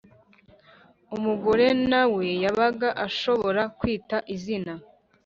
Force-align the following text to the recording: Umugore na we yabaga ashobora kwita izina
Umugore 1.15 1.67
na 1.91 2.03
we 2.13 2.25
yabaga 2.43 2.89
ashobora 3.05 3.61
kwita 3.79 4.17
izina 4.35 4.73